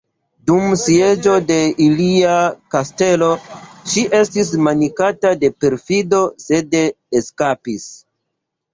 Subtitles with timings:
[0.51, 1.57] Dum sieĝo de
[1.87, 2.31] ilia
[2.77, 3.29] kastelo
[3.93, 7.91] ŝi estis minacata de perfido sed eskapis.